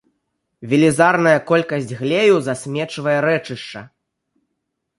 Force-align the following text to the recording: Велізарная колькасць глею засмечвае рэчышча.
Велізарная 0.71 1.39
колькасць 1.51 1.93
глею 2.01 2.35
засмечвае 2.49 3.17
рэчышча. 3.29 3.87